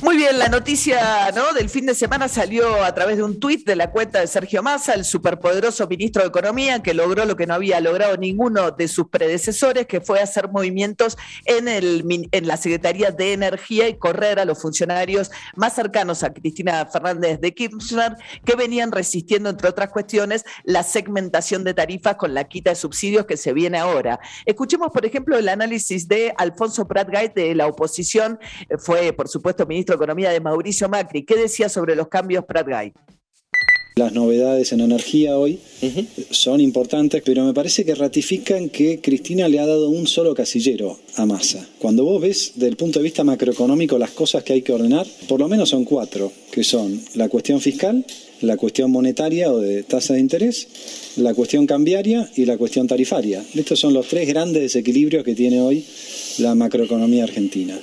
Muy 0.00 0.16
bien, 0.16 0.38
la 0.38 0.48
noticia 0.48 1.32
¿no? 1.34 1.52
del 1.54 1.68
fin 1.68 1.84
de 1.84 1.94
semana 1.94 2.28
salió 2.28 2.84
a 2.84 2.94
través 2.94 3.16
de 3.16 3.24
un 3.24 3.40
tuit 3.40 3.66
de 3.66 3.74
la 3.74 3.90
cuenta 3.90 4.20
de 4.20 4.28
Sergio 4.28 4.62
Massa, 4.62 4.94
el 4.94 5.04
superpoderoso 5.04 5.88
ministro 5.88 6.22
de 6.22 6.28
Economía, 6.28 6.84
que 6.84 6.94
logró 6.94 7.24
lo 7.24 7.34
que 7.34 7.48
no 7.48 7.54
había 7.54 7.80
logrado 7.80 8.16
ninguno 8.16 8.70
de 8.70 8.86
sus 8.86 9.08
predecesores, 9.08 9.86
que 9.86 10.00
fue 10.00 10.20
hacer 10.20 10.50
movimientos 10.50 11.18
en, 11.46 11.66
el, 11.66 12.28
en 12.30 12.46
la 12.46 12.56
Secretaría 12.56 13.10
de 13.10 13.32
Energía 13.32 13.88
y 13.88 13.98
correr 13.98 14.38
a 14.38 14.44
los 14.44 14.62
funcionarios 14.62 15.32
más 15.56 15.74
cercanos 15.74 16.22
a 16.22 16.32
Cristina 16.32 16.86
Fernández 16.86 17.40
de 17.40 17.52
Kirchner, 17.52 18.14
que 18.44 18.54
venían 18.54 18.92
resistiendo, 18.92 19.50
entre 19.50 19.68
otras 19.68 19.90
cuestiones, 19.90 20.44
la 20.62 20.84
segmentación 20.84 21.64
de 21.64 21.74
tarifas 21.74 22.14
con 22.14 22.34
la 22.34 22.44
quita 22.44 22.70
de 22.70 22.76
subsidios 22.76 23.26
que 23.26 23.36
se 23.36 23.52
viene 23.52 23.78
ahora. 23.78 24.20
Escuchemos, 24.46 24.90
por 24.92 25.04
ejemplo, 25.04 25.36
el 25.36 25.48
análisis 25.48 26.06
de 26.06 26.32
Alfonso 26.38 26.86
Pratgay 26.86 27.32
de 27.34 27.56
la 27.56 27.66
oposición, 27.66 28.38
fue, 28.78 29.12
por 29.12 29.26
supuesto, 29.26 29.66
ministro 29.66 29.87
Economía 29.94 30.30
de 30.30 30.40
Mauricio 30.40 30.88
Macri. 30.88 31.24
¿Qué 31.24 31.36
decía 31.36 31.68
sobre 31.68 31.94
los 31.94 32.08
cambios 32.08 32.44
Pratgay? 32.44 32.92
Las 33.98 34.12
novedades 34.12 34.70
en 34.72 34.80
energía 34.80 35.36
hoy 35.36 35.58
son 36.30 36.60
importantes, 36.60 37.20
pero 37.26 37.44
me 37.44 37.52
parece 37.52 37.84
que 37.84 37.96
ratifican 37.96 38.68
que 38.68 39.00
Cristina 39.00 39.48
le 39.48 39.58
ha 39.58 39.66
dado 39.66 39.90
un 39.90 40.06
solo 40.06 40.36
casillero 40.36 41.00
a 41.16 41.26
Massa. 41.26 41.68
Cuando 41.80 42.04
vos 42.04 42.22
ves 42.22 42.52
desde 42.54 42.68
el 42.68 42.76
punto 42.76 43.00
de 43.00 43.02
vista 43.02 43.24
macroeconómico 43.24 43.98
las 43.98 44.12
cosas 44.12 44.44
que 44.44 44.52
hay 44.52 44.62
que 44.62 44.72
ordenar, 44.72 45.04
por 45.28 45.40
lo 45.40 45.48
menos 45.48 45.70
son 45.70 45.84
cuatro, 45.84 46.30
que 46.52 46.62
son 46.62 47.02
la 47.16 47.28
cuestión 47.28 47.60
fiscal, 47.60 48.06
la 48.40 48.56
cuestión 48.56 48.90
monetaria 48.90 49.52
o 49.52 49.60
de 49.60 49.82
tasa 49.82 50.14
de 50.14 50.20
interés, 50.20 50.68
la 51.16 51.34
cuestión 51.34 51.66
cambiaria 51.66 52.30
y 52.36 52.44
la 52.44 52.56
cuestión 52.56 52.86
tarifaria. 52.86 53.44
Estos 53.54 53.80
son 53.80 53.94
los 53.94 54.08
tres 54.08 54.28
grandes 54.28 54.62
desequilibrios 54.62 55.24
que 55.24 55.34
tiene 55.34 55.60
hoy 55.60 55.84
la 56.38 56.54
macroeconomía 56.54 57.24
argentina. 57.24 57.78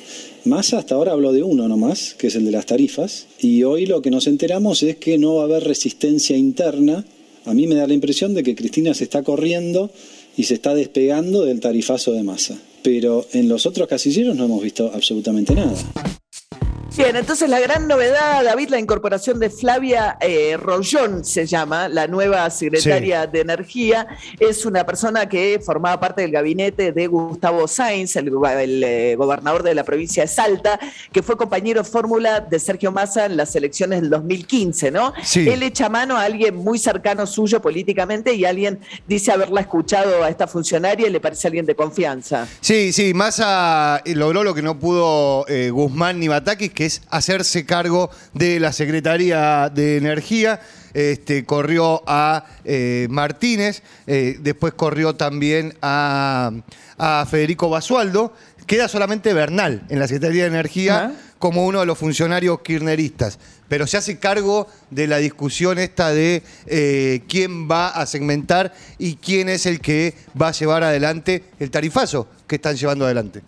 Massa 0.46 0.78
hasta 0.78 0.96
ahora 0.96 1.14
habló 1.14 1.34
de 1.34 1.44
uno 1.44 1.68
nomás, 1.68 2.14
que 2.14 2.28
es 2.28 2.36
el 2.36 2.46
de 2.46 2.52
las 2.52 2.68
tarifas, 2.68 3.26
y 3.40 3.64
hoy 3.64 3.88
lo 3.88 4.02
que 4.02 4.12
nos 4.12 4.28
enteramos 4.28 4.84
es 4.84 4.98
que 4.98 5.18
no 5.18 5.36
va 5.36 5.42
a 5.42 5.46
haber 5.46 5.64
resistencia 5.64 6.38
interna. 6.38 7.04
A 7.46 7.54
mí 7.54 7.66
me 7.66 7.76
da 7.76 7.88
la 7.88 7.94
impresión 7.96 8.34
de 8.34 8.44
que 8.44 8.56
Cristina 8.56 8.94
se 8.94 9.06
está 9.06 9.24
corriendo 9.24 9.90
y 10.38 10.44
se 10.44 10.54
está 10.54 10.76
despegando 10.76 11.46
del 11.46 11.60
tarifazo 11.60 12.12
de 12.12 12.24
Massa. 12.24 12.60
Pero 12.84 13.26
en 13.34 13.50
los 13.50 13.66
otros 13.66 13.88
casilleros 13.88 14.36
no 14.36 14.46
hemos 14.46 14.62
visto 14.62 14.92
absolutamente 14.94 15.56
nada. 15.56 15.76
Bien, 16.98 17.14
entonces 17.18 17.50
la 17.50 17.60
gran 17.60 17.90
novedad, 17.90 18.42
David, 18.46 18.70
la 18.70 18.80
incorporación 18.80 19.38
de 19.38 19.50
Flavia 19.50 20.16
eh, 20.22 20.56
Rollón 20.56 21.26
se 21.26 21.46
llama, 21.46 21.90
la 21.90 22.08
nueva 22.08 22.50
secretaria 22.50 23.28
de 23.28 23.42
Energía. 23.42 24.08
Es 24.40 24.66
una 24.66 24.86
persona 24.86 25.28
que 25.28 25.60
formaba 25.64 26.00
parte 26.00 26.22
del 26.22 26.32
gabinete 26.32 26.94
de 26.94 27.08
Gustavo 27.08 27.68
Sainz, 27.68 28.16
el, 28.16 28.32
eh, 28.82 29.16
gobernador 29.18 29.62
de 29.64 29.76
la 29.76 29.84
provincia 29.84 30.24
de 30.24 30.30
Salta, 30.30 30.80
que 31.12 31.22
fue 31.22 31.36
compañero 31.36 31.84
fórmula 31.84 32.40
de 32.40 32.60
Sergio 32.60 32.94
Massa 32.94 33.26
en 33.26 33.36
las 33.36 33.54
elecciones 33.58 34.00
del 34.00 34.10
2015, 34.10 34.90
¿no? 34.92 35.14
Sí. 35.22 35.50
Él 35.50 35.64
echa 35.64 35.90
mano 35.90 36.16
a 36.16 36.24
alguien 36.24 36.56
muy 36.56 36.80
cercano 36.80 37.28
suyo 37.28 37.62
políticamente 37.62 38.34
y 38.34 38.46
alguien 38.46 38.80
dice 39.06 39.34
haberla 39.34 39.60
escuchado 39.60 40.24
a 40.24 40.30
esta 40.30 40.48
funcionaria 40.48 41.08
y 41.08 41.12
le 41.12 41.20
parece 41.20 41.48
alguien 41.48 41.66
de 41.66 41.76
confianza. 41.76 42.48
Sí, 42.62 42.94
sí, 42.94 43.14
Massa 43.14 44.02
eh, 44.06 44.16
logró 44.16 44.46
lo 44.46 44.54
que 44.54 44.62
no 44.62 44.80
pudo 44.80 45.46
eh, 45.50 45.72
Guzmán 45.72 46.22
ni 46.22 46.30
Batakis, 46.30 46.72
que 46.72 46.85
es 46.86 47.02
hacerse 47.10 47.66
cargo 47.66 48.10
de 48.34 48.60
la 48.60 48.72
Secretaría 48.72 49.70
de 49.70 49.98
Energía. 49.98 50.60
Este, 50.94 51.44
corrió 51.46 52.04
a 52.08 52.46
eh, 52.64 53.08
Martínez, 53.10 53.84
eh, 54.08 54.38
después 54.40 54.74
corrió 54.74 55.16
también 55.16 55.74
a, 55.82 56.52
a 56.98 57.26
Federico 57.30 57.70
Basualdo. 57.70 58.34
Queda 58.66 58.88
solamente 58.88 59.34
Bernal 59.34 59.86
en 59.90 60.00
la 60.00 60.08
Secretaría 60.08 60.44
de 60.44 60.50
Energía 60.50 61.06
Ah. 61.08 61.12
como 61.38 61.66
uno 61.66 61.82
de 61.82 61.86
los 61.86 61.98
funcionarios 61.98 62.62
kirchneristas. 62.62 63.38
Pero 63.68 63.88
se 63.88 63.98
hace 63.98 64.20
cargo 64.20 64.68
de 64.90 65.08
la 65.08 65.18
discusión 65.18 65.80
esta 65.80 66.12
de 66.12 66.44
eh, 66.66 67.24
quién 67.28 67.70
va 67.70 67.90
a 67.90 68.06
segmentar 68.06 68.74
y 68.98 69.16
quién 69.18 69.50
es 69.50 69.66
el 69.66 69.82
que 69.82 70.14
va 70.40 70.48
a 70.48 70.52
llevar 70.52 70.84
adelante 70.84 71.44
el 71.60 71.72
tarifazo 71.72 72.28
que 72.48 72.56
están 72.56 72.76
llevando 72.76 73.06
adelante. 73.06 73.42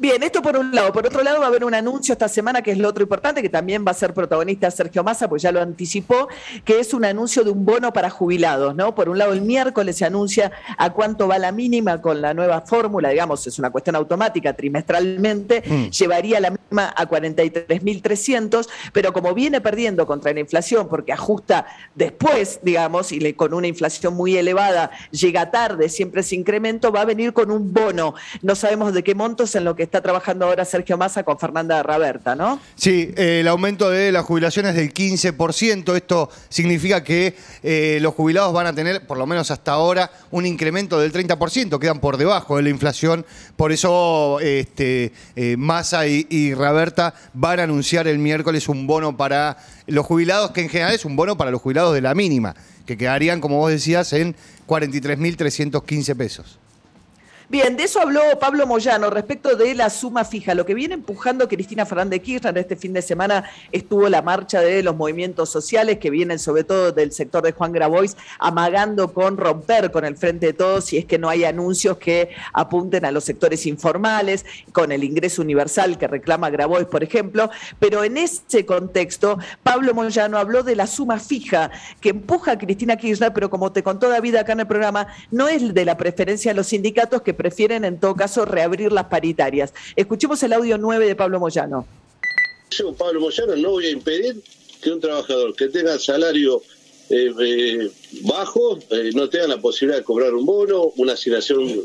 Bien, 0.00 0.22
esto 0.22 0.40
por 0.40 0.56
un 0.56 0.74
lado. 0.74 0.94
Por 0.94 1.06
otro 1.06 1.22
lado, 1.22 1.40
va 1.40 1.44
a 1.44 1.48
haber 1.48 1.62
un 1.62 1.74
anuncio 1.74 2.14
esta 2.14 2.26
semana 2.26 2.62
que 2.62 2.70
es 2.70 2.78
lo 2.78 2.88
otro 2.88 3.02
importante, 3.02 3.42
que 3.42 3.50
también 3.50 3.84
va 3.86 3.90
a 3.90 3.94
ser 3.94 4.14
protagonista 4.14 4.70
Sergio 4.70 5.04
Massa, 5.04 5.28
pues 5.28 5.42
ya 5.42 5.52
lo 5.52 5.60
anticipó, 5.60 6.26
que 6.64 6.80
es 6.80 6.94
un 6.94 7.04
anuncio 7.04 7.44
de 7.44 7.50
un 7.50 7.66
bono 7.66 7.92
para 7.92 8.08
jubilados, 8.08 8.74
¿no? 8.74 8.94
Por 8.94 9.10
un 9.10 9.18
lado, 9.18 9.34
el 9.34 9.42
miércoles 9.42 9.98
se 9.98 10.06
anuncia 10.06 10.52
a 10.78 10.88
cuánto 10.94 11.28
va 11.28 11.38
la 11.38 11.52
mínima 11.52 12.00
con 12.00 12.22
la 12.22 12.32
nueva 12.32 12.62
fórmula, 12.62 13.10
digamos, 13.10 13.46
es 13.46 13.58
una 13.58 13.68
cuestión 13.68 13.94
automática, 13.94 14.54
trimestralmente, 14.54 15.62
llevaría 15.90 16.40
la 16.40 16.48
mínima 16.52 16.94
a 16.96 17.06
43.300, 17.06 18.70
pero 18.94 19.12
como 19.12 19.34
viene 19.34 19.60
perdiendo 19.60 20.06
contra 20.06 20.32
la 20.32 20.40
inflación, 20.40 20.88
porque 20.88 21.12
ajusta 21.12 21.66
después, 21.94 22.60
digamos, 22.62 23.12
y 23.12 23.20
le- 23.20 23.36
con 23.36 23.52
una 23.52 23.66
inflación 23.66 24.14
muy 24.14 24.34
elevada, 24.34 24.90
llega 25.10 25.50
tarde, 25.50 25.90
siempre 25.90 26.22
ese 26.22 26.36
incremento, 26.36 26.90
va 26.90 27.02
a 27.02 27.04
venir 27.04 27.34
con 27.34 27.50
un 27.50 27.74
bono. 27.74 28.14
No 28.40 28.54
sabemos 28.54 28.94
de 28.94 29.04
qué 29.04 29.14
montos 29.14 29.54
en 29.56 29.64
lo 29.64 29.76
que 29.76 29.89
está 29.90 30.00
trabajando 30.00 30.46
ahora 30.46 30.64
Sergio 30.64 30.96
Massa 30.96 31.24
con 31.24 31.36
Fernanda 31.36 31.82
Raberta, 31.82 32.36
¿no? 32.36 32.60
Sí, 32.76 33.12
eh, 33.16 33.40
el 33.40 33.48
aumento 33.48 33.90
de 33.90 34.12
las 34.12 34.24
jubilaciones 34.24 34.76
del 34.76 34.94
15%. 34.94 35.96
Esto 35.96 36.30
significa 36.48 37.02
que 37.02 37.34
eh, 37.64 37.98
los 38.00 38.14
jubilados 38.14 38.52
van 38.52 38.68
a 38.68 38.72
tener, 38.72 39.04
por 39.04 39.18
lo 39.18 39.26
menos 39.26 39.50
hasta 39.50 39.72
ahora, 39.72 40.12
un 40.30 40.46
incremento 40.46 41.00
del 41.00 41.12
30%. 41.12 41.80
Quedan 41.80 41.98
por 41.98 42.18
debajo 42.18 42.56
de 42.56 42.62
la 42.62 42.68
inflación. 42.68 43.26
Por 43.56 43.72
eso 43.72 44.38
este, 44.38 45.12
eh, 45.34 45.56
Massa 45.58 46.06
y, 46.06 46.24
y 46.30 46.54
Raberta 46.54 47.12
van 47.34 47.58
a 47.58 47.64
anunciar 47.64 48.06
el 48.06 48.20
miércoles 48.20 48.68
un 48.68 48.86
bono 48.86 49.16
para 49.16 49.56
los 49.88 50.06
jubilados, 50.06 50.52
que 50.52 50.60
en 50.60 50.68
general 50.68 50.94
es 50.94 51.04
un 51.04 51.16
bono 51.16 51.36
para 51.36 51.50
los 51.50 51.60
jubilados 51.60 51.94
de 51.94 52.00
la 52.00 52.14
mínima, 52.14 52.54
que 52.86 52.96
quedarían, 52.96 53.40
como 53.40 53.58
vos 53.58 53.72
decías, 53.72 54.12
en 54.12 54.36
43.315 54.68 56.16
pesos. 56.16 56.60
Bien, 57.50 57.76
de 57.76 57.82
eso 57.82 58.00
habló 58.00 58.20
Pablo 58.38 58.64
Moyano 58.64 59.10
respecto 59.10 59.56
de 59.56 59.74
la 59.74 59.90
suma 59.90 60.24
fija. 60.24 60.54
Lo 60.54 60.64
que 60.64 60.72
viene 60.72 60.94
empujando 60.94 61.48
Cristina 61.48 61.84
Fernández 61.84 62.22
Kirchner 62.22 62.56
este 62.56 62.76
fin 62.76 62.92
de 62.92 63.02
semana 63.02 63.42
estuvo 63.72 64.08
la 64.08 64.22
marcha 64.22 64.60
de 64.60 64.84
los 64.84 64.94
movimientos 64.94 65.50
sociales 65.50 65.98
que 65.98 66.10
vienen 66.10 66.38
sobre 66.38 66.62
todo 66.62 66.92
del 66.92 67.10
sector 67.10 67.42
de 67.42 67.50
Juan 67.50 67.72
Grabois 67.72 68.16
amagando 68.38 69.12
con 69.12 69.36
romper 69.36 69.90
con 69.90 70.04
el 70.04 70.16
frente 70.16 70.46
de 70.46 70.52
todos 70.52 70.84
si 70.84 70.98
es 70.98 71.06
que 71.06 71.18
no 71.18 71.28
hay 71.28 71.42
anuncios 71.42 71.96
que 71.96 72.28
apunten 72.52 73.04
a 73.04 73.10
los 73.10 73.24
sectores 73.24 73.66
informales, 73.66 74.46
con 74.70 74.92
el 74.92 75.02
ingreso 75.02 75.42
universal 75.42 75.98
que 75.98 76.06
reclama 76.06 76.50
Grabois, 76.50 76.86
por 76.86 77.02
ejemplo. 77.02 77.50
Pero 77.80 78.04
en 78.04 78.16
ese 78.16 78.64
contexto, 78.64 79.40
Pablo 79.64 79.92
Moyano 79.92 80.38
habló 80.38 80.62
de 80.62 80.76
la 80.76 80.86
suma 80.86 81.18
fija 81.18 81.72
que 82.00 82.10
empuja 82.10 82.52
a 82.52 82.58
Cristina 82.58 82.96
Kirchner, 82.96 83.32
pero 83.32 83.50
como 83.50 83.72
te 83.72 83.82
contó 83.82 84.08
David 84.08 84.36
acá 84.36 84.52
en 84.52 84.60
el 84.60 84.68
programa, 84.68 85.08
no 85.32 85.48
es 85.48 85.74
de 85.74 85.84
la 85.84 85.96
preferencia 85.96 86.52
de 86.52 86.54
los 86.54 86.68
sindicatos 86.68 87.22
que 87.22 87.39
prefieren 87.40 87.86
en 87.86 87.98
todo 87.98 88.14
caso 88.14 88.44
reabrir 88.44 88.92
las 88.92 89.06
paritarias. 89.06 89.72
Escuchemos 89.96 90.42
el 90.42 90.52
audio 90.52 90.76
9 90.76 91.06
de 91.06 91.16
Pablo 91.16 91.40
Moyano. 91.40 91.86
Yo, 92.70 92.92
Pablo 92.92 93.18
Moyano, 93.18 93.56
no 93.56 93.70
voy 93.70 93.86
a 93.86 93.90
impedir 93.90 94.42
que 94.82 94.92
un 94.92 95.00
trabajador 95.00 95.56
que 95.56 95.68
tenga 95.68 95.98
salario 95.98 96.60
eh, 97.08 97.32
eh, 97.40 97.90
bajo 98.24 98.78
eh, 98.90 99.10
no 99.14 99.30
tenga 99.30 99.48
la 99.48 99.58
posibilidad 99.58 100.00
de 100.00 100.04
cobrar 100.04 100.34
un 100.34 100.44
bono, 100.44 100.92
una 100.96 101.14
asignación, 101.14 101.82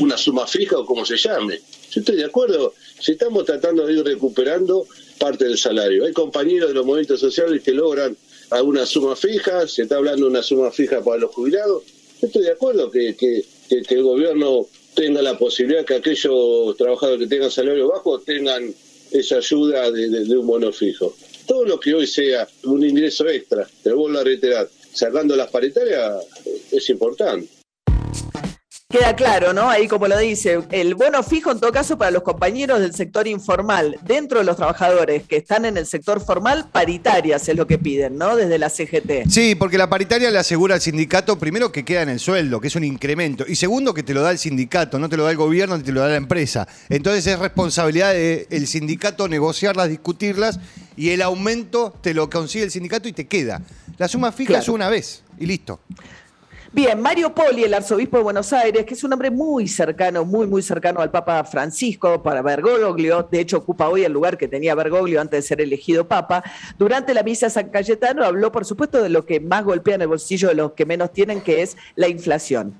una 0.00 0.16
suma 0.16 0.46
fija 0.46 0.78
o 0.78 0.86
como 0.86 1.04
se 1.04 1.18
llame. 1.18 1.60
Yo 1.90 2.00
estoy 2.00 2.16
de 2.16 2.24
acuerdo. 2.24 2.72
Si 2.98 3.12
estamos 3.12 3.44
tratando 3.44 3.86
de 3.86 3.92
ir 3.92 4.02
recuperando 4.02 4.86
parte 5.18 5.44
del 5.44 5.58
salario. 5.58 6.06
Hay 6.06 6.14
compañeros 6.14 6.70
de 6.70 6.74
los 6.74 6.86
movimientos 6.86 7.20
sociales 7.20 7.62
que 7.62 7.72
logran 7.72 8.16
alguna 8.48 8.86
suma 8.86 9.16
fija, 9.16 9.68
se 9.68 9.82
está 9.82 9.96
hablando 9.96 10.24
de 10.24 10.30
una 10.30 10.42
suma 10.42 10.70
fija 10.70 11.02
para 11.02 11.18
los 11.18 11.30
jubilados. 11.34 11.82
Yo 12.22 12.26
estoy 12.28 12.42
de 12.44 12.52
acuerdo 12.52 12.90
que 12.90 13.44
el 13.68 14.02
gobierno 14.02 14.66
tenga 14.98 15.22
la 15.22 15.38
posibilidad 15.38 15.84
que 15.84 15.94
aquellos 15.94 16.76
trabajadores 16.76 17.20
que 17.20 17.34
tengan 17.36 17.52
salario 17.52 17.86
bajo 17.86 18.18
tengan 18.18 18.74
esa 19.12 19.36
ayuda 19.36 19.92
de, 19.92 20.36
un 20.36 20.46
bono 20.46 20.72
fijo. 20.72 21.14
Todo 21.46 21.64
lo 21.64 21.78
que 21.78 21.94
hoy 21.94 22.06
sea 22.06 22.48
un 22.64 22.84
ingreso 22.84 23.26
extra, 23.28 23.66
te 23.82 23.90
lo 23.90 23.98
vuelvo 23.98 24.18
a 24.18 24.24
reiterar, 24.24 24.68
sacando 24.92 25.36
las 25.36 25.50
paritarias, 25.50 26.24
es 26.72 26.90
importante. 26.90 27.57
Queda 28.90 29.14
claro, 29.14 29.52
¿no? 29.52 29.68
Ahí 29.68 29.86
como 29.86 30.08
lo 30.08 30.16
dice, 30.16 30.62
el 30.70 30.94
bono 30.94 31.22
fijo 31.22 31.52
en 31.52 31.60
todo 31.60 31.70
caso 31.70 31.98
para 31.98 32.10
los 32.10 32.22
compañeros 32.22 32.80
del 32.80 32.94
sector 32.94 33.28
informal, 33.28 33.98
dentro 34.00 34.38
de 34.38 34.46
los 34.46 34.56
trabajadores 34.56 35.24
que 35.24 35.36
están 35.36 35.66
en 35.66 35.76
el 35.76 35.84
sector 35.84 36.24
formal, 36.24 36.70
paritarias 36.72 37.46
es 37.50 37.54
lo 37.54 37.66
que 37.66 37.76
piden, 37.76 38.16
¿no? 38.16 38.34
Desde 38.34 38.58
la 38.58 38.70
CGT. 38.70 39.28
Sí, 39.28 39.54
porque 39.56 39.76
la 39.76 39.90
paritaria 39.90 40.30
le 40.30 40.38
asegura 40.38 40.76
al 40.76 40.80
sindicato, 40.80 41.38
primero, 41.38 41.70
que 41.70 41.84
queda 41.84 42.00
en 42.00 42.08
el 42.08 42.18
sueldo, 42.18 42.62
que 42.62 42.68
es 42.68 42.76
un 42.76 42.84
incremento, 42.84 43.44
y 43.46 43.56
segundo, 43.56 43.92
que 43.92 44.02
te 44.02 44.14
lo 44.14 44.22
da 44.22 44.30
el 44.30 44.38
sindicato, 44.38 44.98
no 44.98 45.10
te 45.10 45.18
lo 45.18 45.24
da 45.24 45.32
el 45.32 45.36
gobierno 45.36 45.76
ni 45.76 45.84
te 45.84 45.92
lo 45.92 46.00
da 46.00 46.08
la 46.08 46.16
empresa. 46.16 46.66
Entonces 46.88 47.26
es 47.26 47.38
responsabilidad 47.38 48.14
del 48.14 48.66
sindicato 48.66 49.28
negociarlas, 49.28 49.90
discutirlas, 49.90 50.60
y 50.96 51.10
el 51.10 51.20
aumento 51.20 51.94
te 52.00 52.14
lo 52.14 52.30
consigue 52.30 52.64
el 52.64 52.70
sindicato 52.70 53.06
y 53.06 53.12
te 53.12 53.26
queda. 53.26 53.60
La 53.98 54.08
suma 54.08 54.32
fija 54.32 54.56
es 54.56 54.68
una 54.70 54.88
vez, 54.88 55.24
y 55.38 55.44
listo. 55.44 55.80
Bien, 56.70 57.00
Mario 57.00 57.34
Poli, 57.34 57.64
el 57.64 57.72
arzobispo 57.72 58.18
de 58.18 58.22
Buenos 58.24 58.52
Aires, 58.52 58.84
que 58.84 58.92
es 58.92 59.02
un 59.02 59.10
hombre 59.10 59.30
muy 59.30 59.66
cercano, 59.66 60.26
muy, 60.26 60.46
muy 60.46 60.60
cercano 60.60 61.00
al 61.00 61.10
Papa 61.10 61.42
Francisco, 61.44 62.22
para 62.22 62.42
Bergoglio, 62.42 63.22
de 63.22 63.40
hecho 63.40 63.56
ocupa 63.56 63.88
hoy 63.88 64.04
el 64.04 64.12
lugar 64.12 64.36
que 64.36 64.48
tenía 64.48 64.74
Bergoglio 64.74 65.18
antes 65.18 65.44
de 65.44 65.48
ser 65.48 65.62
elegido 65.62 66.06
Papa, 66.06 66.44
durante 66.78 67.14
la 67.14 67.22
misa 67.22 67.48
San 67.48 67.70
Cayetano 67.70 68.22
habló, 68.22 68.52
por 68.52 68.66
supuesto, 68.66 69.02
de 69.02 69.08
lo 69.08 69.24
que 69.24 69.40
más 69.40 69.64
golpea 69.64 69.94
en 69.94 70.02
el 70.02 70.08
bolsillo 70.08 70.48
de 70.48 70.56
los 70.56 70.72
que 70.72 70.84
menos 70.84 71.10
tienen, 71.10 71.40
que 71.40 71.62
es 71.62 71.78
la 71.96 72.08
inflación 72.08 72.74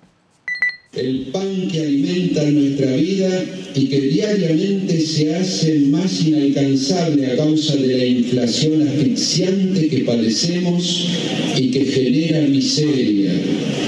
el 0.99 1.21
pan 1.33 1.69
que 1.71 1.81
alimenta 1.81 2.51
nuestra 2.51 2.97
vida 2.97 3.45
y 3.75 3.87
que 3.87 4.01
diariamente 4.01 5.01
se 5.01 5.35
hace 5.35 5.79
más 5.91 6.25
inalcanzable 6.27 7.27
a 7.27 7.37
causa 7.37 7.77
de 7.77 7.99
la 7.99 8.05
inflación 8.05 8.89
asfixiante 8.89 9.89
que 9.89 9.99
padecemos 9.99 11.09
y 11.57 11.71
que 11.71 11.85
genera 11.85 12.41
miseria. 12.49 13.33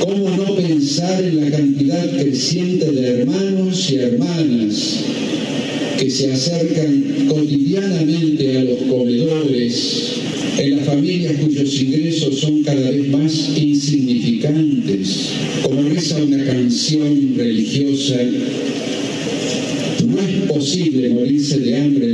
¿Cómo 0.01 0.31
no 0.31 0.55
pensar 0.55 1.25
en 1.25 1.45
la 1.45 1.51
cantidad 1.51 2.19
creciente 2.19 2.91
de 2.93 3.09
hermanos 3.09 3.91
y 3.91 3.97
hermanas 3.97 4.97
que 5.99 6.11
se 6.11 6.33
acercan 6.33 7.27
cotidianamente 7.29 8.59
a 8.59 8.65
los 8.65 8.79
comedores 8.83 10.21
en 10.59 10.77
las 10.77 10.87
familias 10.87 11.35
cuyos 11.41 11.81
ingresos 11.81 12.39
son 12.39 12.63
cada 12.63 12.91
vez 12.91 13.00
religiosa, 16.99 18.17
no 20.07 20.19
es 20.21 20.35
posible 20.49 21.11
morirse 21.11 21.61
de 21.61 21.77
hambre 21.77 22.10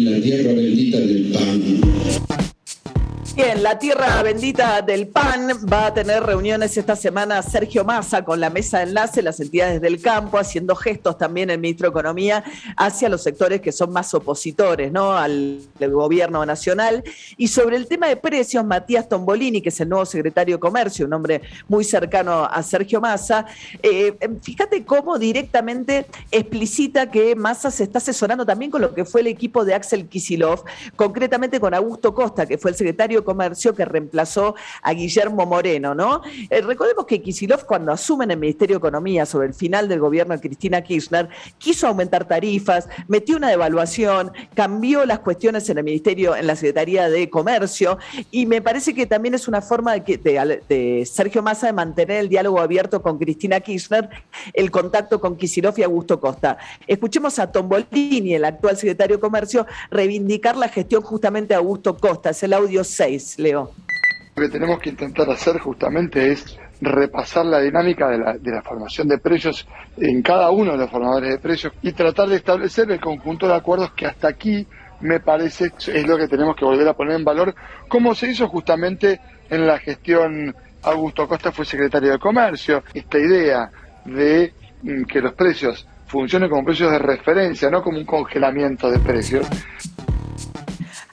tierra 3.78 4.22
bendita 4.22 4.80
del 4.80 5.08
PAN 5.08 5.48
va 5.70 5.86
a 5.86 5.94
tener 5.94 6.22
reuniones 6.22 6.76
esta 6.76 6.96
semana 6.96 7.42
Sergio 7.42 7.84
Massa 7.84 8.24
con 8.24 8.40
la 8.40 8.48
mesa 8.48 8.78
de 8.78 8.84
enlace, 8.84 9.22
las 9.22 9.40
entidades 9.40 9.80
del 9.80 10.00
campo, 10.00 10.38
haciendo 10.38 10.74
gestos 10.74 11.18
también 11.18 11.50
el 11.50 11.58
ministro 11.58 11.86
de 11.86 11.90
Economía 11.90 12.44
hacia 12.76 13.08
los 13.08 13.22
sectores 13.22 13.60
que 13.60 13.72
son 13.72 13.92
más 13.92 14.14
opositores 14.14 14.90
¿no? 14.92 15.16
al 15.16 15.60
gobierno 15.78 16.44
nacional. 16.46 17.02
Y 17.36 17.48
sobre 17.48 17.76
el 17.76 17.86
tema 17.86 18.08
de 18.08 18.16
precios, 18.16 18.64
Matías 18.64 19.08
Tombolini, 19.08 19.60
que 19.60 19.68
es 19.68 19.80
el 19.80 19.88
nuevo 19.88 20.06
secretario 20.06 20.56
de 20.56 20.60
Comercio, 20.60 21.06
un 21.06 21.12
hombre 21.12 21.42
muy 21.68 21.84
cercano 21.84 22.44
a 22.44 22.62
Sergio 22.62 23.00
Massa, 23.00 23.46
eh, 23.82 24.16
fíjate 24.42 24.84
cómo 24.84 25.18
directamente 25.18 26.06
explicita 26.30 27.10
que 27.10 27.34
Massa 27.36 27.70
se 27.70 27.84
está 27.84 27.98
asesorando 27.98 28.46
también 28.46 28.70
con 28.70 28.80
lo 28.80 28.94
que 28.94 29.04
fue 29.04 29.20
el 29.20 29.26
equipo 29.26 29.64
de 29.64 29.74
Axel 29.74 30.08
Kisilov, 30.08 30.64
concretamente 30.94 31.60
con 31.60 31.74
Augusto 31.74 32.14
Costa, 32.14 32.46
que 32.46 32.58
fue 32.58 32.70
el 32.70 32.76
secretario 32.76 33.24
Comercio 33.24 33.65
que 33.74 33.84
reemplazó 33.84 34.54
a 34.82 34.92
Guillermo 34.92 35.46
Moreno, 35.46 35.94
¿no? 35.94 36.22
Eh, 36.50 36.60
recordemos 36.60 37.06
que 37.06 37.22
Kisilov, 37.22 37.66
cuando 37.66 37.92
asume 37.92 38.24
en 38.24 38.32
el 38.32 38.38
Ministerio 38.38 38.76
de 38.76 38.78
Economía 38.78 39.26
sobre 39.26 39.48
el 39.48 39.54
final 39.54 39.88
del 39.88 40.00
gobierno 40.00 40.34
de 40.34 40.40
Cristina 40.40 40.82
Kirchner, 40.82 41.28
quiso 41.58 41.86
aumentar 41.86 42.26
tarifas, 42.26 42.88
metió 43.08 43.36
una 43.36 43.50
devaluación, 43.50 44.32
cambió 44.54 45.04
las 45.04 45.20
cuestiones 45.20 45.68
en 45.68 45.78
el 45.78 45.84
Ministerio, 45.84 46.36
en 46.36 46.46
la 46.46 46.56
Secretaría 46.56 47.08
de 47.08 47.30
Comercio, 47.30 47.98
y 48.30 48.46
me 48.46 48.62
parece 48.62 48.94
que 48.94 49.06
también 49.06 49.34
es 49.34 49.48
una 49.48 49.60
forma 49.60 49.94
de, 49.94 51.04
Sergio 51.10 51.42
Massa 51.42 51.66
de 51.66 51.72
mantener 51.72 52.18
el 52.18 52.28
diálogo 52.28 52.60
abierto 52.60 53.02
con 53.02 53.18
Cristina 53.18 53.60
Kirchner, 53.60 54.08
el 54.52 54.70
contacto 54.70 55.20
con 55.20 55.36
Kisilov 55.36 55.78
y 55.78 55.82
Augusto 55.82 56.20
Costa. 56.20 56.58
Escuchemos 56.86 57.38
a 57.38 57.50
Tombolini, 57.50 58.34
el 58.34 58.44
actual 58.44 58.76
secretario 58.76 59.16
de 59.16 59.20
Comercio, 59.20 59.66
reivindicar 59.90 60.56
la 60.56 60.68
gestión 60.68 61.02
justamente 61.02 61.54
de 61.54 61.56
Augusto 61.56 61.96
Costa. 61.96 62.30
Es 62.30 62.42
el 62.42 62.52
audio 62.52 62.84
6. 62.84 63.38
Leo? 63.38 63.55
Lo 63.64 64.42
que 64.42 64.48
tenemos 64.48 64.78
que 64.80 64.90
intentar 64.90 65.30
hacer 65.30 65.58
justamente 65.58 66.30
es 66.30 66.58
repasar 66.80 67.46
la 67.46 67.60
dinámica 67.60 68.08
de 68.08 68.50
la, 68.50 68.62
formación 68.62 69.08
de 69.08 69.18
precios 69.18 69.66
en 69.96 70.20
cada 70.20 70.50
uno 70.50 70.72
de 70.72 70.78
los 70.78 70.90
formadores 70.90 71.30
de 71.30 71.38
precios 71.38 71.72
y 71.80 71.92
tratar 71.92 72.28
de 72.28 72.36
establecer 72.36 72.90
el 72.90 73.00
conjunto 73.00 73.48
de 73.48 73.54
acuerdos 73.54 73.92
que 73.92 74.06
hasta 74.06 74.28
aquí 74.28 74.66
me 75.00 75.20
parece 75.20 75.72
es 75.86 76.06
lo 76.06 76.18
que 76.18 76.28
tenemos 76.28 76.54
que 76.56 76.64
volver 76.64 76.86
a 76.88 76.94
poner 76.94 77.16
en 77.16 77.24
valor, 77.24 77.54
como 77.88 78.14
se 78.14 78.30
hizo 78.30 78.48
justamente 78.48 79.20
en 79.48 79.66
la 79.66 79.78
gestión 79.78 80.54
Augusto 80.82 81.26
Costa 81.26 81.50
fue 81.50 81.64
secretario 81.64 82.12
de 82.12 82.18
Comercio, 82.18 82.82
esta 82.94 83.18
idea 83.18 83.70
de 84.04 84.52
mm, 84.82 85.04
que 85.04 85.20
los 85.20 85.32
precios 85.32 85.86
funcionen 86.06 86.48
como 86.48 86.64
precios 86.64 86.92
de 86.92 86.98
referencia, 86.98 87.70
no 87.70 87.82
como 87.82 87.98
un 87.98 88.04
congelamiento 88.04 88.90
de 88.90 88.98
precios. 89.00 89.46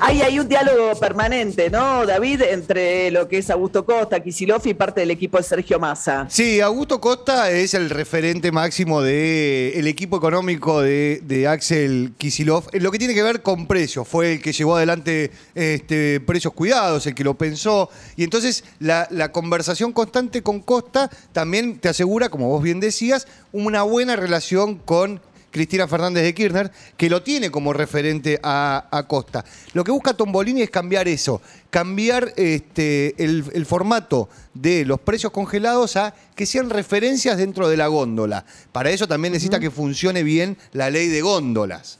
Ahí 0.06 0.22
hay 0.22 0.38
un 0.38 0.50
diálogo 0.50 1.00
permanente, 1.00 1.70
¿no, 1.70 2.06
David? 2.06 2.42
Entre 2.42 3.10
lo 3.10 3.30
que 3.30 3.38
es 3.38 3.50
Augusto 3.50 3.86
Costa, 3.86 4.20
Kisilov 4.22 4.62
y 4.68 4.74
parte 4.74 5.00
del 5.00 5.12
equipo 5.12 5.38
de 5.38 5.44
Sergio 5.44 5.80
Massa. 5.80 6.28
Sí, 6.30 6.60
Augusto 6.60 7.00
Costa 7.00 7.50
es 7.50 7.74
el 7.74 7.90
referente 7.90 8.52
máximo 8.52 9.02
del 9.02 9.88
equipo 9.88 10.18
económico 10.18 10.82
de, 10.82 11.48
Axel 11.50 12.12
Kisilov. 12.18 12.66
Lo 12.74 12.92
que 12.92 13.00
tiene 13.00 13.14
que 13.14 13.24
ver 13.24 13.42
con 13.42 13.66
precios, 13.66 14.06
fue 14.06 14.34
el 14.34 14.42
que 14.42 14.52
llevó 14.52 14.76
adelante 14.76 15.32
este, 15.56 16.20
precios 16.20 16.52
cuidados, 16.52 17.08
el 17.08 17.16
que 17.16 17.24
lo 17.24 17.36
pensó. 17.36 17.90
Y 18.18 18.26
entonces 18.26 18.66
la 18.80 19.32
conversación 19.32 19.94
constante 19.94 20.44
con 20.44 20.60
Costa 20.60 21.10
también 21.32 21.80
te 21.80 21.88
asegura, 21.88 22.28
como 22.28 22.50
vos 22.50 22.62
bien 22.62 22.82
decías, 22.82 23.26
una 23.54 23.84
buena 23.84 24.18
relación 24.18 24.80
con 24.80 25.22
Cristina 25.54 25.88
Fernández 25.88 26.24
de 26.24 26.34
Kirchner, 26.34 26.72
que 26.98 27.10
lo 27.12 27.22
tiene 27.22 27.52
como 27.52 27.74
referente 27.74 28.40
a, 28.42 29.06
Costa. 29.08 29.46
Lo 29.74 29.84
que 29.84 29.92
busca 29.92 30.16
Tombolini 30.16 30.64
es 30.64 30.72
cambiar 30.72 31.08
eso, 31.08 31.42
cambiar 31.70 32.34
este, 32.38 33.14
el, 33.24 33.66
formato 33.66 34.30
de 34.56 34.84
los 34.84 35.00
precios 35.00 35.32
congelados 35.32 35.96
a 35.96 36.16
que 36.36 36.48
sean 36.48 36.72
referencias 36.72 37.38
dentro 37.38 37.70
de 37.70 37.78
la 37.78 37.88
góndola. 37.88 38.46
Para 38.72 38.90
eso 38.90 39.08
también 39.08 39.34
necesita 39.34 39.60
que 39.60 39.70
funcione 39.70 40.24
bien 40.24 40.58
la 40.72 40.90
ley 40.90 41.08
de 41.08 41.22
góndolas. 41.22 42.00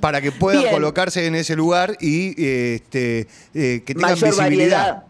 Para 0.00 0.20
que 0.20 0.32
puedan 0.32 0.70
colocarse 0.70 1.26
en 1.26 1.34
ese 1.34 1.54
lugar 1.54 1.98
y 2.00 2.30
este, 2.42 3.28
eh, 3.54 3.82
que 3.84 3.94
tengan 3.94 4.18
visibilidad. 4.18 5.04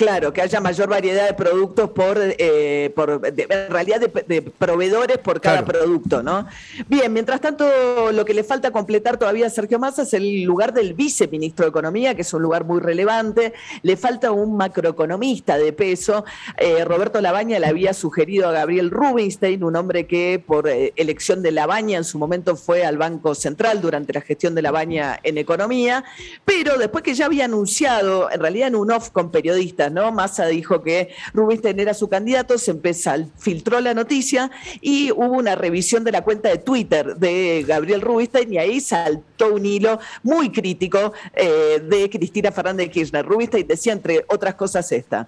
Claro, 0.00 0.32
que 0.32 0.40
haya 0.40 0.62
mayor 0.62 0.88
variedad 0.88 1.26
de 1.26 1.34
productos 1.34 1.90
por, 1.90 2.16
eh, 2.18 2.90
por 2.96 3.20
en 3.22 3.70
realidad 3.70 4.00
de, 4.00 4.40
proveedores 4.40 5.18
por 5.18 5.42
cada 5.42 5.62
producto, 5.62 6.22
¿no? 6.22 6.46
Bien, 6.88 7.12
mientras 7.12 7.42
tanto, 7.42 8.10
lo 8.10 8.24
que 8.24 8.32
le 8.32 8.42
falta 8.42 8.70
completar 8.70 9.18
todavía 9.18 9.48
a 9.48 9.50
Sergio 9.50 9.78
Massa 9.78 10.04
es 10.04 10.14
el 10.14 10.42
lugar 10.44 10.72
del 10.72 10.94
viceministro 10.94 11.66
de 11.66 11.68
Economía, 11.68 12.14
que 12.14 12.22
es 12.22 12.32
un 12.32 12.40
lugar 12.40 12.64
muy 12.64 12.80
relevante. 12.80 13.52
Le 13.82 13.98
falta 13.98 14.32
un 14.32 14.56
macroeconomista 14.56 15.58
de 15.58 15.74
peso. 15.74 16.24
Eh, 16.56 16.82
Roberto 16.86 17.20
Labaña 17.20 17.58
le 17.58 17.66
había 17.66 17.92
sugerido 17.92 18.48
a 18.48 18.52
Gabriel 18.52 18.90
Rubinstein, 18.90 19.62
un 19.62 19.76
hombre 19.76 20.06
que 20.06 20.42
por 20.42 20.66
eh, 20.66 20.94
elección 20.96 21.42
de 21.42 21.52
Labaña 21.52 21.98
en 21.98 22.04
su 22.04 22.18
momento 22.18 22.56
fue 22.56 22.86
al 22.86 22.96
Banco 22.96 23.34
Central 23.34 23.82
durante 23.82 24.14
la 24.14 24.22
gestión 24.22 24.54
de 24.54 24.62
Labaña 24.62 25.20
en 25.22 25.36
Economía, 25.36 26.04
pero 26.46 26.78
después 26.78 27.04
que 27.04 27.12
ya 27.12 27.26
había 27.26 27.44
anunciado, 27.44 28.30
en 28.30 28.40
realidad 28.40 28.68
en 28.68 28.76
un 28.76 28.90
off 28.92 29.10
con 29.10 29.30
periodistas, 29.30 29.89
Massa 30.12 30.46
dijo 30.46 30.82
que 30.82 31.08
Rubinstein 31.34 31.80
era 31.80 31.94
su 31.94 32.08
candidato, 32.08 32.58
se 32.58 32.70
empezó, 32.70 33.10
filtró 33.38 33.80
la 33.80 33.94
noticia 33.94 34.50
y 34.80 35.10
hubo 35.10 35.36
una 35.36 35.54
revisión 35.54 36.04
de 36.04 36.12
la 36.12 36.22
cuenta 36.22 36.48
de 36.48 36.58
Twitter 36.58 37.16
de 37.16 37.64
Gabriel 37.66 38.00
Rubinstein 38.00 38.52
y 38.52 38.58
ahí 38.58 38.80
saltó 38.80 39.54
un 39.54 39.66
hilo 39.66 39.98
muy 40.22 40.50
crítico 40.50 41.12
eh, 41.34 41.80
de 41.82 42.10
Cristina 42.10 42.52
Fernández 42.52 42.86
de 42.86 42.92
Kirchner. 42.92 43.24
Rubinstein 43.24 43.66
decía, 43.66 43.92
entre 43.92 44.24
otras 44.28 44.54
cosas, 44.54 44.90
esta. 44.92 45.26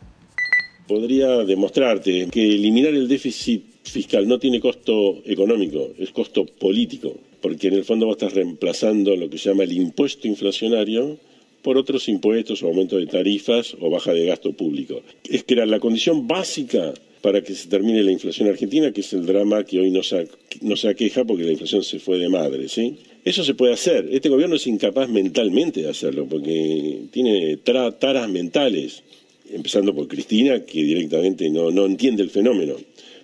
Podría 0.87 1.28
demostrarte 1.38 2.28
que 2.31 2.42
eliminar 2.42 2.95
el 2.95 3.09
déficit 3.09 3.64
fiscal 3.85 4.28
no 4.28 4.38
tiene 4.38 4.61
costo 4.61 5.23
económico, 5.25 5.88
es 5.99 6.11
costo 6.11 6.47
político, 6.47 7.14
porque 7.40 7.69
en 7.69 7.75
el 7.75 7.85
fondo 7.85 8.07
vos 8.07 8.16
estás 8.16 8.35
reemplazando 8.35 9.16
lo 9.16 9.28
que 9.28 9.38
se 9.38 9.50
llama 9.50 9.64
el 9.64 9.73
impuesto 9.73 10.28
inflacionario 10.28 11.19
por 11.62 11.78
otros 11.78 12.09
impuestos, 12.09 12.62
aumento 12.62 12.99
de 12.99 13.07
tarifas 13.07 13.76
o 13.81 13.90
baja 13.90 14.12
de 14.12 14.26
gasto 14.26 14.52
público. 14.52 15.02
Es 15.28 15.45
que 15.45 15.54
era 15.54 15.66
la 15.66 15.81
condición 15.81 16.26
básica 16.26 16.92
para 17.23 17.42
que 17.42 17.54
se 17.54 17.69
termine 17.69 18.02
la 18.02 18.11
inflación 18.11 18.49
argentina, 18.49 18.92
que 18.92 19.00
es 19.00 19.12
el 19.12 19.25
drama 19.25 19.64
que 19.64 19.78
hoy 19.78 19.90
nos, 19.90 20.09
se 20.09 20.88
aqueja 20.88 21.25
porque 21.25 21.45
la 21.45 21.52
inflación 21.52 21.85
se 21.85 22.00
fue 22.00 22.19
de 22.19 22.28
madre, 22.28 22.69
¿sí? 22.69 22.99
Eso 23.25 23.45
se 23.45 23.54
puede 23.54 23.73
hacer. 23.73 24.09
Este 24.11 24.28
gobierno 24.28 24.57
es 24.57 24.66
incapaz 24.66 25.09
mentalmente 25.09 25.83
de 25.83 25.88
hacerlo 25.88 26.26
porque 26.28 27.02
tiene 27.12 27.57
taras 27.59 28.28
mentales, 28.28 29.04
empezando 29.52 29.95
por 29.95 30.09
Cristina, 30.09 30.64
que 30.64 30.83
directamente 30.83 31.49
no, 31.49 31.71
no 31.71 31.87
entiende 31.87 32.25
el 32.25 32.31
fenómeno. 32.31 32.75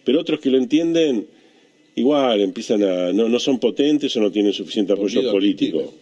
Pero 0.04 0.20
otros 0.20 0.38
que 0.38 0.50
lo 0.50 0.58
entienden 0.58 1.26
igual 1.96 2.40
empiezan 2.40 2.84
a, 2.84 3.12
no, 3.12 3.28
no 3.28 3.40
son 3.40 3.58
potentes 3.58 4.16
o 4.16 4.20
no 4.20 4.30
tienen 4.30 4.52
suficiente 4.52 4.92
apoyo 4.92 5.28
político. 5.30 5.92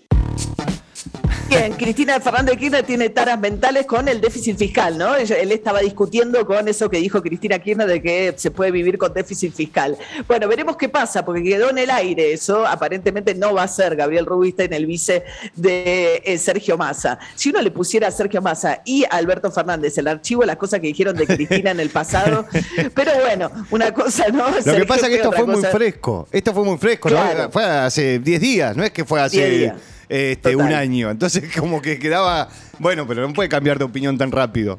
Bien, 1.48 1.72
Cristina 1.74 2.18
Fernández 2.18 2.54
de 2.54 2.58
Kirchner 2.58 2.84
tiene 2.84 3.08
taras 3.08 3.38
mentales 3.38 3.86
con 3.86 4.08
el 4.08 4.20
déficit 4.20 4.58
fiscal, 4.58 4.98
¿no? 4.98 5.14
Él 5.14 5.52
estaba 5.52 5.78
discutiendo 5.78 6.44
con 6.44 6.66
eso 6.66 6.90
que 6.90 6.98
dijo 6.98 7.22
Cristina 7.22 7.60
Kirchner 7.60 7.86
de 7.86 8.02
que 8.02 8.34
se 8.36 8.50
puede 8.50 8.72
vivir 8.72 8.98
con 8.98 9.14
déficit 9.14 9.54
fiscal. 9.54 9.96
Bueno, 10.26 10.48
veremos 10.48 10.76
qué 10.76 10.88
pasa, 10.88 11.24
porque 11.24 11.44
quedó 11.44 11.70
en 11.70 11.78
el 11.78 11.90
aire 11.90 12.32
eso. 12.32 12.66
Aparentemente 12.66 13.34
no 13.34 13.54
va 13.54 13.62
a 13.62 13.68
ser 13.68 13.94
Gabriel 13.94 14.26
en 14.58 14.72
el 14.72 14.86
vice 14.86 15.24
de 15.54 16.20
eh, 16.24 16.36
Sergio 16.38 16.76
Massa. 16.76 17.18
Si 17.36 17.50
uno 17.50 17.62
le 17.62 17.70
pusiera 17.70 18.08
a 18.08 18.10
Sergio 18.10 18.42
Massa 18.42 18.82
y 18.84 19.04
a 19.04 19.08
Alberto 19.10 19.52
Fernández 19.52 19.96
el 19.98 20.08
archivo 20.08 20.44
las 20.44 20.56
cosas 20.56 20.80
que 20.80 20.88
dijeron 20.88 21.16
de 21.16 21.26
Cristina 21.26 21.70
en 21.70 21.78
el 21.78 21.90
pasado, 21.90 22.44
pero 22.94 23.12
bueno, 23.20 23.50
una 23.70 23.94
cosa 23.94 24.28
no. 24.28 24.50
Lo 24.50 24.74
que 24.74 24.84
pasa 24.84 25.06
es 25.06 25.10
que 25.10 25.16
esto 25.16 25.32
fue 25.32 25.46
muy 25.46 25.62
fresco. 25.62 26.26
Esto 26.32 26.52
fue 26.52 26.64
muy 26.64 26.78
fresco, 26.78 27.08
¿no? 27.08 27.50
Fue 27.52 27.64
hace 27.64 28.18
10 28.18 28.40
días, 28.40 28.76
no 28.76 28.82
es 28.82 28.90
que 28.90 29.04
fue 29.04 29.20
hace 29.20 29.72
este, 30.08 30.56
un 30.56 30.72
año. 30.72 31.10
Entonces, 31.10 31.44
como 31.56 31.82
que 31.82 31.98
quedaba, 31.98 32.48
bueno, 32.78 33.06
pero 33.06 33.26
no 33.26 33.34
puede 33.34 33.48
cambiar 33.48 33.78
de 33.78 33.84
opinión 33.84 34.18
tan 34.18 34.32
rápido. 34.32 34.78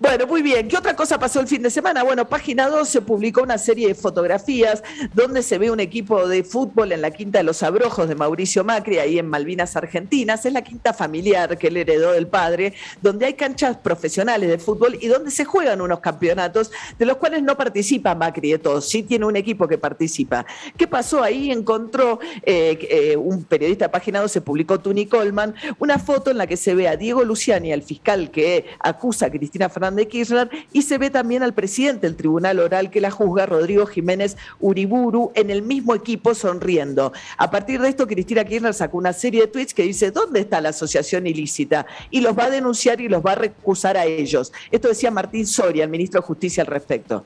Bueno, 0.00 0.28
muy 0.28 0.42
bien. 0.42 0.68
¿Qué 0.68 0.76
otra 0.76 0.94
cosa 0.94 1.18
pasó 1.18 1.40
el 1.40 1.48
fin 1.48 1.60
de 1.60 1.70
semana? 1.70 2.04
Bueno, 2.04 2.28
Página 2.28 2.68
2 2.68 2.88
se 2.88 3.00
publicó 3.02 3.42
una 3.42 3.58
serie 3.58 3.88
de 3.88 3.94
fotografías 3.96 4.84
donde 5.12 5.42
se 5.42 5.58
ve 5.58 5.72
un 5.72 5.80
equipo 5.80 6.28
de 6.28 6.44
fútbol 6.44 6.92
en 6.92 7.02
la 7.02 7.10
Quinta 7.10 7.38
de 7.38 7.44
los 7.44 7.64
Abrojos 7.64 8.08
de 8.08 8.14
Mauricio 8.14 8.62
Macri, 8.62 8.98
ahí 8.98 9.18
en 9.18 9.26
Malvinas, 9.26 9.74
Argentinas. 9.74 10.46
Es 10.46 10.52
la 10.52 10.62
quinta 10.62 10.94
familiar 10.94 11.58
que 11.58 11.66
él 11.66 11.78
heredó 11.78 12.12
del 12.12 12.28
padre, 12.28 12.74
donde 13.02 13.26
hay 13.26 13.34
canchas 13.34 13.76
profesionales 13.76 14.48
de 14.48 14.58
fútbol 14.58 14.96
y 15.00 15.08
donde 15.08 15.32
se 15.32 15.44
juegan 15.44 15.80
unos 15.80 15.98
campeonatos 15.98 16.70
de 16.96 17.04
los 17.04 17.16
cuales 17.16 17.42
no 17.42 17.56
participa 17.56 18.14
Macri 18.14 18.52
de 18.52 18.60
todos. 18.60 18.88
Sí 18.88 19.02
tiene 19.02 19.24
un 19.24 19.34
equipo 19.34 19.66
que 19.66 19.78
participa. 19.78 20.46
¿Qué 20.76 20.86
pasó 20.86 21.24
ahí? 21.24 21.50
Encontró 21.50 22.20
eh, 22.44 22.78
eh, 22.88 23.16
un 23.16 23.42
periodista 23.42 23.90
Página 23.90 24.20
2, 24.20 24.30
se 24.30 24.42
publicó 24.42 24.78
Tuni 24.78 25.06
Coleman, 25.06 25.56
una 25.80 25.98
foto 25.98 26.30
en 26.30 26.38
la 26.38 26.46
que 26.46 26.56
se 26.56 26.76
ve 26.76 26.86
a 26.86 26.96
Diego 26.96 27.24
Luciani, 27.24 27.72
al 27.72 27.82
fiscal 27.82 28.30
que 28.30 28.64
acusa 28.78 29.26
a 29.26 29.30
Cristina 29.30 29.68
Fernández 29.68 29.87
de 29.96 30.08
Kirchner, 30.08 30.50
y 30.72 30.82
se 30.82 30.98
ve 30.98 31.10
también 31.10 31.42
al 31.42 31.54
presidente 31.54 32.06
del 32.06 32.16
tribunal 32.16 32.58
oral 32.60 32.90
que 32.90 33.00
la 33.00 33.10
juzga, 33.10 33.46
Rodrigo 33.46 33.86
Jiménez 33.86 34.36
Uriburu, 34.60 35.32
en 35.34 35.50
el 35.50 35.62
mismo 35.62 35.94
equipo 35.94 36.34
sonriendo. 36.34 37.12
A 37.36 37.50
partir 37.50 37.80
de 37.80 37.88
esto, 37.88 38.06
Cristina 38.06 38.44
Kirchner 38.44 38.74
sacó 38.74 38.98
una 38.98 39.12
serie 39.12 39.42
de 39.42 39.46
tweets 39.48 39.74
que 39.74 39.82
dice, 39.82 40.10
¿dónde 40.10 40.40
está 40.40 40.60
la 40.60 40.70
asociación 40.70 41.26
ilícita? 41.26 41.86
Y 42.10 42.20
los 42.20 42.36
va 42.36 42.44
a 42.44 42.50
denunciar 42.50 43.00
y 43.00 43.08
los 43.08 43.24
va 43.24 43.32
a 43.32 43.36
recusar 43.36 43.96
a 43.96 44.06
ellos. 44.06 44.52
Esto 44.70 44.88
decía 44.88 45.10
Martín 45.10 45.46
Soria, 45.46 45.84
el 45.84 45.90
ministro 45.90 46.20
de 46.20 46.26
Justicia, 46.26 46.62
al 46.62 46.68
respecto. 46.68 47.24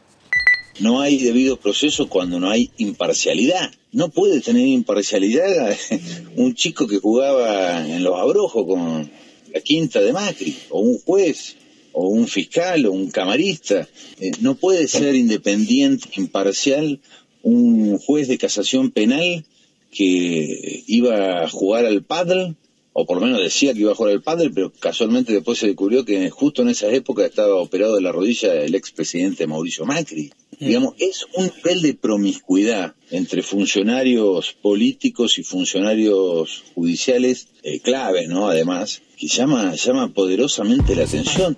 No 0.80 1.00
hay 1.00 1.18
debido 1.18 1.58
proceso 1.58 2.08
cuando 2.08 2.40
no 2.40 2.48
hay 2.48 2.70
imparcialidad. 2.78 3.70
No 3.92 4.08
puede 4.08 4.40
tener 4.40 4.66
imparcialidad 4.66 5.76
un 6.36 6.54
chico 6.54 6.86
que 6.86 6.98
jugaba 6.98 7.86
en 7.86 8.02
los 8.02 8.18
abrojos 8.18 8.66
con 8.66 9.10
la 9.52 9.60
quinta 9.60 10.00
de 10.00 10.12
Macri, 10.12 10.56
o 10.70 10.80
un 10.80 10.98
juez, 10.98 11.56
o 11.92 12.08
un 12.08 12.26
fiscal 12.28 12.86
o 12.86 12.92
un 12.92 13.10
camarista. 13.10 13.88
Eh, 14.20 14.32
no 14.40 14.54
puede 14.54 14.88
ser 14.88 15.14
independiente, 15.14 16.08
imparcial, 16.16 17.00
un 17.42 17.98
juez 17.98 18.28
de 18.28 18.38
casación 18.38 18.90
penal 18.90 19.44
que 19.90 20.84
iba 20.86 21.42
a 21.42 21.48
jugar 21.48 21.84
al 21.84 22.02
paddle, 22.02 22.54
o 22.94 23.06
por 23.06 23.18
lo 23.18 23.26
menos 23.26 23.42
decía 23.42 23.72
que 23.72 23.80
iba 23.80 23.92
a 23.92 23.94
jugar 23.94 24.12
al 24.12 24.22
paddle, 24.22 24.50
pero 24.50 24.72
casualmente 24.72 25.32
después 25.32 25.58
se 25.58 25.66
descubrió 25.66 26.04
que 26.04 26.30
justo 26.30 26.62
en 26.62 26.68
esa 26.68 26.88
época 26.88 27.24
estaba 27.24 27.56
operado 27.56 27.96
de 27.96 28.02
la 28.02 28.12
rodilla 28.12 28.54
el 28.54 28.74
expresidente 28.74 29.46
Mauricio 29.46 29.84
Macri. 29.84 30.32
Mm. 30.58 30.66
Digamos, 30.66 30.94
es 30.98 31.26
un 31.34 31.50
nivel 31.56 31.82
de 31.82 31.94
promiscuidad 31.94 32.94
entre 33.10 33.42
funcionarios 33.42 34.52
políticos 34.52 35.38
y 35.38 35.42
funcionarios 35.42 36.64
judiciales 36.74 37.48
eh, 37.62 37.80
clave, 37.80 38.26
¿no? 38.26 38.48
Además, 38.48 39.02
que 39.22 39.28
llama, 39.28 39.72
llama 39.76 40.08
poderosamente 40.08 40.96
la 40.96 41.04
atención. 41.04 41.56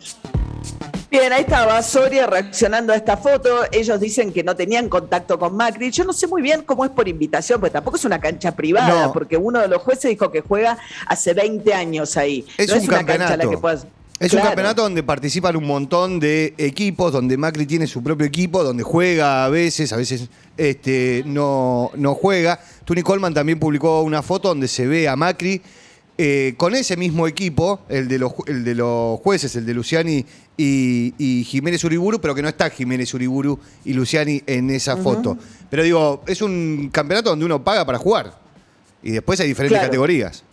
Bien, 1.11 1.33
ahí 1.33 1.40
estaba 1.40 1.80
Soria 1.83 2.26
reaccionando 2.26 2.92
a 2.92 2.97
esta 2.97 3.16
foto. 3.16 3.49
Ellos 3.73 3.99
dicen 3.99 4.35
que 4.35 4.44
no 4.44 4.54
tenían 4.54 4.90
contacto 4.90 5.38
con 5.38 5.56
Macri. 5.56 5.90
Yo 5.90 6.04
no 6.04 6.12
sé 6.12 6.26
muy 6.26 6.42
bien 6.42 6.62
cómo 6.64 6.85
es 6.85 6.90
por 6.90 7.09
invitación, 7.09 7.61
porque 7.61 7.73
tampoco 7.73 7.97
es 7.97 8.04
una 8.04 8.21
cancha 8.21 8.54
privada, 8.54 9.11
porque 9.14 9.38
uno 9.38 9.61
de 9.61 9.68
los 9.68 9.80
jueces 9.80 10.11
dijo 10.11 10.30
que 10.30 10.42
juega 10.42 10.76
hace 11.06 11.33
20 11.33 11.73
años 11.73 12.18
ahí. 12.18 12.44
Es 12.59 12.71
un 12.71 12.87
campeonato. 12.87 13.50
Es 14.21 14.35
un 14.35 14.40
campeonato 14.40 14.83
donde 14.83 15.02
participan 15.02 15.56
un 15.56 15.66
montón 15.66 16.21
de 16.21 16.52
equipos, 16.59 17.12
donde 17.12 17.38
Macri 17.38 17.64
tiene 17.64 17.87
su 17.87 18.02
propio 18.02 18.26
equipo, 18.26 18.62
donde 18.62 18.83
juega 18.83 19.47
a 19.47 19.49
veces, 19.49 19.90
a 19.94 19.97
veces 19.97 20.28
este, 20.59 21.23
no, 21.25 21.90
no 21.94 22.14
juega. 22.14 22.61
Tony 22.85 23.00
Coleman 23.00 23.33
también 23.33 23.59
publicó 23.59 24.02
una 24.02 24.23
foto 24.23 24.49
donde 24.49 24.68
se 24.68 24.87
ve 24.87 25.09
a 25.09 25.16
Macri 25.16 25.62
eh, 26.16 26.54
con 26.56 26.75
ese 26.75 26.97
mismo 26.97 27.26
equipo, 27.26 27.80
el 27.88 28.06
de, 28.06 28.18
los, 28.18 28.33
de 28.47 28.75
los 28.75 29.18
jueces, 29.21 29.56
el 29.56 29.66
de 29.66 29.75
Luciani 29.75 30.25
y, 30.56 31.44
Jiménez 31.47 31.83
Uriburu, 31.83 32.21
pero 32.21 32.35
que 32.35 32.42
no 32.42 32.49
está 32.49 32.71
Jiménez 32.71 33.12
Uriburu 33.14 33.59
y 33.85 33.94
Luciani 33.94 34.42
en 34.47 34.71
esa 34.71 34.97
foto. 34.97 35.37
Pero 35.68 35.83
digo, 35.83 36.23
es 36.26 36.40
un 36.40 36.88
campeonato 36.92 37.30
donde 37.30 37.44
uno 37.44 37.64
paga 37.64 37.85
para 37.85 37.99
jugar. 37.99 38.38
Y 39.02 39.11
después 39.11 39.40
hay 39.40 39.49
diferentes 39.49 39.80
categorías. 39.80 40.44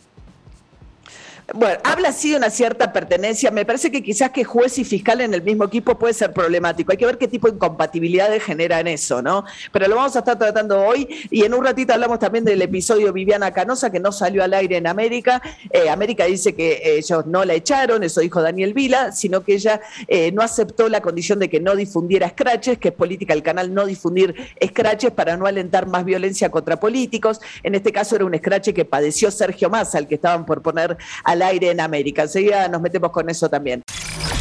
Bueno, 1.54 1.80
habla 1.84 2.10
así 2.10 2.32
de 2.32 2.38
una 2.38 2.50
cierta 2.50 2.94
pertenencia. 2.94 3.52
Me 3.52 3.66
parece 3.66 3.92
que 3.92 4.02
quizás 4.02 4.32
que 4.32 4.44
juez 4.44 4.78
y 4.78 4.86
fiscal 4.86 5.22
en 5.22 5.34
el 5.34 5.42
mismo 5.42 5.66
equipo 5.66 5.98
puede 5.98 6.14
ser 6.14 6.32
problemático. 6.32 6.92
Hay 6.92 6.98
que 6.98 7.06
ver 7.06 7.18
qué 7.18 7.28
tipo 7.28 7.48
de 7.48 7.56
incompatibilidades 7.56 8.44
generan 8.44 8.88
eso, 8.88 9.22
¿no? 9.22 9.44
Pero 9.72 9.88
lo 9.88 9.98
vamos 9.98 10.16
a 10.16 10.20
estar 10.20 10.38
tratando 10.38 10.80
hoy 10.80 11.08
y 11.30 11.44
en 11.44 11.54
un 11.54 11.64
ratito 11.64 11.94
hablamos 11.94 12.20
también 12.20 12.46
del 12.46 12.62
episodio 12.62 13.12
Viviana 13.12 13.52
Canosa 13.52 13.92
que 13.92 14.00
no 14.00 14.12
salió 14.12 14.44
al 14.44 14.54
aire 14.54 14.78
en 14.78 14.88
América. 14.88 15.42
Eh, 15.72 15.90
América 15.90 16.26
dice 16.26 16.56
que 16.56 16.98
ellos 16.98 17.26
no 17.26 17.44
la 17.44 17.54
echaron, 17.54 18.04
eso 18.04 18.22
dijo 18.22 18.42
Daniel 18.42 18.74
Vila, 18.74 19.12
sino 19.12 19.44
que 19.44 19.56
ella 19.56 19.82
eh, 20.08 20.32
no 20.32 20.42
aceptó 20.42 20.88
la 20.88 21.02
condición 21.02 21.40
de 21.40 21.50
que 21.50 21.60
no 21.60 21.76
difundiera 21.76 22.30
scratches, 22.30 22.78
que 22.78 22.90
es 22.90 22.94
política 22.94 23.34
del 23.34 23.44
canal 23.44 23.74
no 23.74 23.86
difundir 23.86 24.36
scratches 24.66 25.12
para 25.12 25.36
no 25.36 25.46
alentar 25.46 25.88
más 25.88 26.06
violencia 26.06 26.50
contra 26.50 26.80
políticos. 26.80 27.42
En 27.64 27.76
este 27.76 27.92
caso 27.92 28.16
era 28.16 28.26
un 28.26 28.38
scratch 28.38 28.70
que 28.70 28.86
padeció 28.86 29.32
Sergio 29.32 29.70
Massa, 29.70 29.98
el 29.98 30.08
que 30.08 30.16
estaban 30.16 30.46
por 30.46 30.62
poner 30.62 30.98
al 31.32 31.42
aire 31.42 31.72
en 31.72 31.80
América. 31.80 32.24
Enseguida 32.24 32.68
nos 32.68 32.82
metemos 32.82 33.12
con 33.12 33.30
eso 33.30 33.50
también. 33.50 33.82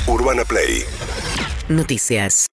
Urbana 0.06 0.44
Play. 0.44 0.85
Noticias. 1.68 2.49